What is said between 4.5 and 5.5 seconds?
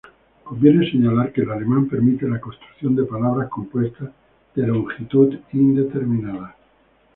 de longitud